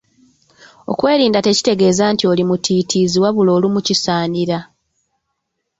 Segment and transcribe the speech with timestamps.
[0.91, 4.59] Okwerinda tekitegeeza nti olimutiitiizi wabula olumu kisaanira.